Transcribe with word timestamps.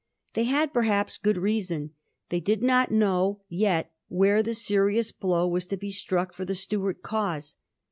They 0.33 0.45
had, 0.45 0.73
perhaps, 0.73 1.19
good 1.19 1.37
reason. 1.37 1.91
They 2.29 2.39
did 2.39 2.63
not 2.63 2.89
know 2.89 3.41
yet 3.49 3.91
where 4.07 4.41
the 4.41 4.55
serious 4.55 5.11
blow 5.11 5.47
was 5.47 5.67
to 5.67 5.77
be 5.77 5.91
struck 5.91 6.33
for 6.33 6.43
the 6.43 6.55
Stuart 6.55 7.03
cause. 7.03 7.55